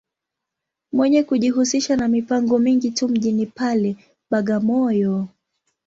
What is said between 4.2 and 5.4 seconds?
Bagamoyo.